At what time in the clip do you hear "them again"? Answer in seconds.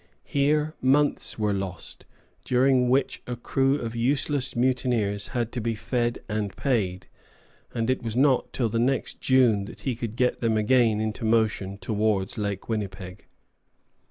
10.39-10.99